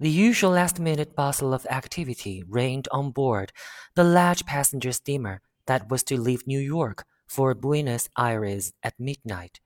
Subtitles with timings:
[0.00, 3.52] The usual last-minute bustle of activity reigned on board
[3.94, 9.60] the large passenger steamer that was to leave New York for Buenos Aires at midnight.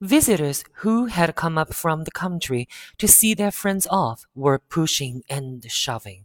[0.00, 5.22] Visitors who had come up from the country to see their friends off were pushing
[5.28, 6.24] and shoving.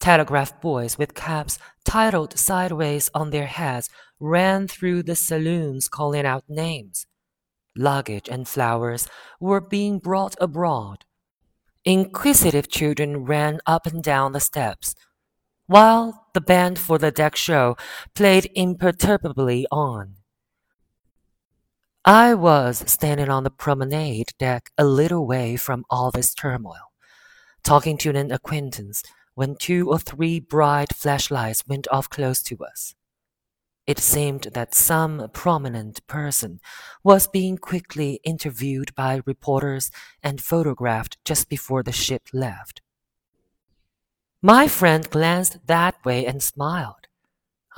[0.00, 6.44] Telegraph boys with caps titled sideways on their heads ran through the saloons calling out
[6.48, 7.06] names.
[7.76, 11.04] Luggage and flowers were being brought abroad.
[11.88, 14.94] Inquisitive children ran up and down the steps,
[15.66, 17.78] while the band for the deck show
[18.14, 20.16] played imperturbably on.
[22.04, 26.92] I was standing on the promenade deck a little way from all this turmoil,
[27.64, 29.02] talking to an acquaintance
[29.34, 32.96] when two or three bright flashlights went off close to us.
[33.88, 36.60] It seemed that some prominent person
[37.02, 39.90] was being quickly interviewed by reporters
[40.22, 42.82] and photographed just before the ship left.
[44.42, 47.08] My friend glanced that way and smiled.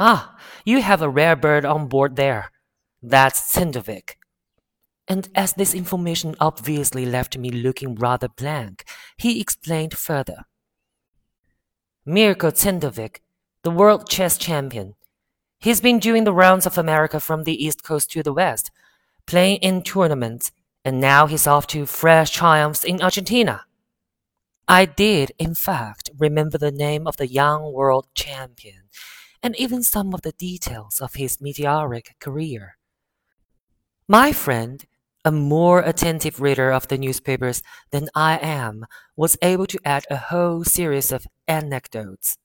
[0.01, 2.51] Ah, you have a rare bird on board there.
[3.01, 4.17] That's Czentovic.
[5.07, 8.83] And as this information obviously left me looking rather blank,
[9.17, 10.47] he explained further.
[12.05, 13.19] Mirko Czentovic,
[13.63, 14.97] the world chess champion.
[15.61, 18.71] He's been doing the rounds of America from the East Coast to the West,
[19.27, 20.53] playing in tournaments,
[20.87, 23.67] and now he's off to fresh triumphs in Argentina.
[24.67, 28.85] I did, in fact, remember the name of the young world champion,
[29.43, 32.79] and even some of the details of his meteoric career.
[34.09, 34.83] My friend,
[35.27, 40.17] a more attentive reader of the newspapers than I am was able to add a
[40.17, 42.39] whole series of anecdotes.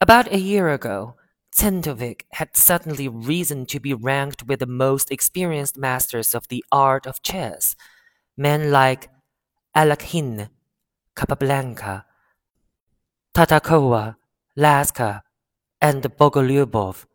[0.00, 1.16] About a year ago,
[1.56, 7.06] Czentovic had suddenly risen to be ranked with the most experienced masters of the art
[7.06, 7.74] of chess,
[8.36, 9.08] men like
[9.74, 10.50] Alekhine,
[11.14, 12.04] Capablanca,
[13.34, 14.16] Tartakower,
[14.54, 15.22] Lasker,
[15.80, 17.06] and Bogolyubov.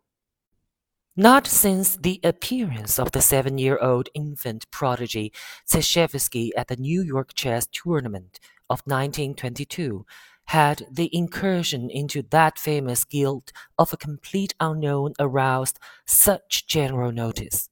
[1.16, 5.32] Not since the appearance of the seven-year-old infant prodigy
[5.72, 10.04] Reshevsky at the New York Chess Tournament of 1922
[10.46, 17.68] had the incursion into that famous guild of a complete unknown aroused such general notice.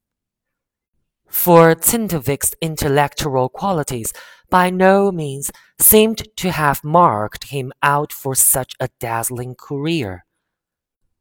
[1.29, 4.13] For Czentovic's intellectual qualities
[4.51, 10.25] by no means seemed to have marked him out for such a dazzling career.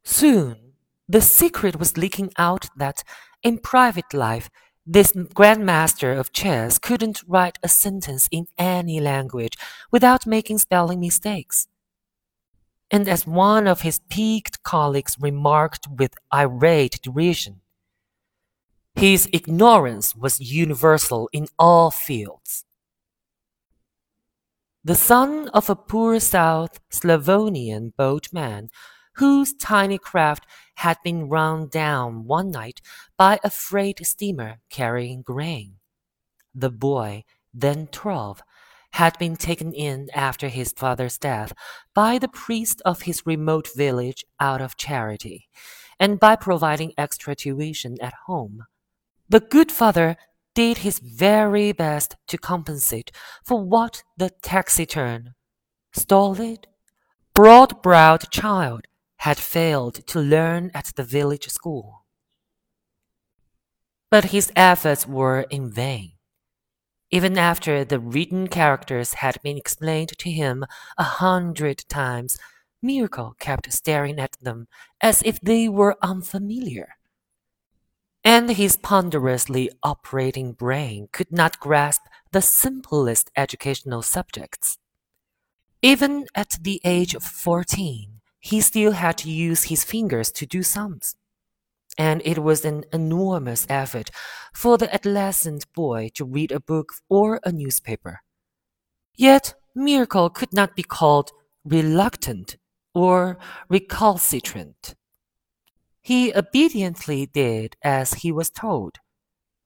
[0.02, 0.72] Soon
[1.08, 3.02] the secret was leaking out that,
[3.42, 4.48] in private life,
[4.86, 9.56] this grandmaster of chess couldn't write a sentence in any language
[9.90, 11.68] without making spelling mistakes.
[12.90, 17.60] And as one of his piqued colleagues remarked with irate derision,
[18.94, 22.64] his ignorance was universal in all fields.
[24.82, 28.70] The son of a poor South Slavonian boatman
[29.20, 32.80] whose tiny craft had been run down one night
[33.18, 35.74] by a freight steamer carrying grain.
[36.54, 38.42] The boy, then twelve,
[38.94, 41.52] had been taken in after his father's death
[41.94, 45.48] by the priest of his remote village out of charity,
[45.98, 48.64] and by providing extra tuition at home.
[49.28, 50.16] The good father
[50.54, 53.12] did his very best to compensate
[53.44, 55.34] for what the taciturn,
[55.92, 56.66] stolid,
[57.34, 58.86] broad-browed child
[59.20, 62.06] had failed to learn at the village school.
[64.10, 66.12] But his efforts were in vain.
[67.10, 70.64] Even after the written characters had been explained to him
[70.96, 72.38] a hundred times,
[72.80, 74.68] Mirko kept staring at them
[75.02, 76.96] as if they were unfamiliar.
[78.24, 84.78] And his ponderously operating brain could not grasp the simplest educational subjects.
[85.82, 90.62] Even at the age of fourteen, he still had to use his fingers to do
[90.62, 91.14] sums.
[91.98, 94.10] And it was an enormous effort
[94.54, 98.20] for the adolescent boy to read a book or a newspaper.
[99.14, 101.30] Yet Mirko could not be called
[101.64, 102.56] reluctant
[102.94, 103.38] or
[103.68, 104.94] recalcitrant.
[106.00, 108.96] He obediently did as he was told,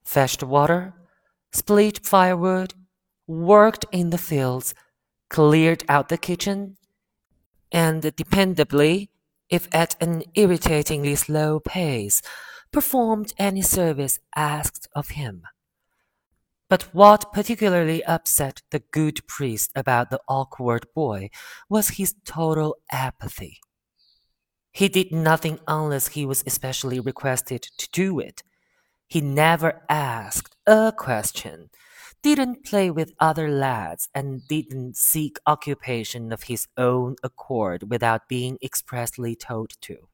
[0.03, 0.93] fetched water,
[1.53, 2.73] split firewood,
[3.27, 4.75] worked in the fields,
[5.29, 6.75] cleared out the kitchen,
[7.75, 9.09] and dependably,
[9.49, 12.21] if at an irritatingly slow pace,
[12.71, 15.43] performed any service asked of him.
[16.69, 21.29] But what particularly upset the good priest about the awkward boy
[21.69, 23.59] was his total apathy.
[24.71, 28.41] He did nothing unless he was especially requested to do it.
[29.05, 31.69] He never asked a question,
[32.25, 38.57] didn't play with other lads, and didn't seek occupation of his own accord without being
[38.63, 40.09] expressly told to.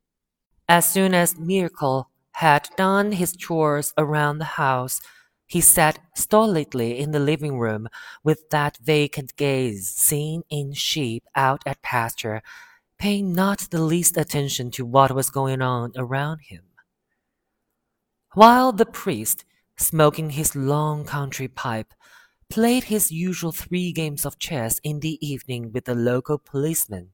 [0.67, 4.99] As soon as Mirko had done his chores around the house,
[5.47, 7.87] he sat stolidly in the living room
[8.25, 12.41] with that vacant gaze seen in sheep out at pasture,
[12.97, 16.63] paying not the least attention to what was going on around him.
[18.33, 19.45] While the priest,
[19.77, 21.93] smoking his long country pipe,
[22.49, 27.11] played his usual three games of chess in the evening with the local policeman,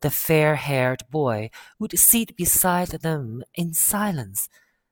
[0.00, 1.48] the fair haired boy
[1.78, 4.48] would sit beside them in silence,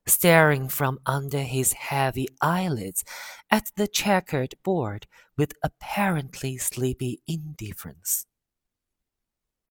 [0.06, 3.04] staring from under his heavy eyelids
[3.50, 5.06] at the checkered board
[5.36, 8.26] with apparently sleepy indifference.